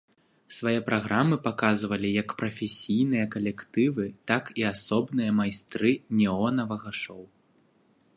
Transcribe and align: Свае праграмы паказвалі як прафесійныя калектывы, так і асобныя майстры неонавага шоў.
Свае 0.59 0.79
праграмы 0.85 1.35
паказвалі 1.47 2.09
як 2.21 2.29
прафесійныя 2.39 3.25
калектывы, 3.35 4.05
так 4.31 4.43
і 4.63 4.65
асобныя 4.73 5.37
майстры 5.41 5.91
неонавага 6.23 6.89
шоў. 7.03 7.21